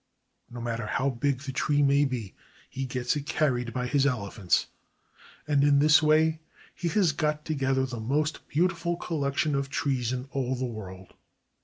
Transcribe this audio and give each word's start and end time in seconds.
No 0.49 0.59
matter 0.61 0.87
how 0.87 1.11
big 1.11 1.41
the 1.41 1.51
tree 1.51 1.83
may 1.83 2.05
be, 2.05 2.33
he 2.67 2.87
gets 2.87 3.15
it 3.15 3.27
carried 3.27 3.71
by 3.71 3.85
his 3.85 4.07
elephants; 4.07 4.65
and 5.47 5.63
in 5.63 5.77
this 5.77 6.01
way 6.01 6.39
he 6.73 6.87
103 6.87 6.89
CHINA 6.89 6.93
has 6.95 7.11
got 7.11 7.45
together 7.45 7.85
the 7.85 7.99
most 7.99 8.47
beautiful 8.47 8.97
collection 8.97 9.53
of 9.53 9.69
trees 9.69 10.11
in 10.11 10.27
all 10.31 10.55
the 10.55 10.65
world. 10.65 11.13